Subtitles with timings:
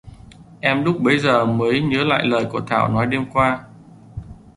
[0.61, 3.63] Em lúc bấy giờ mới nhớ lại lời của Thảo nói đêm qua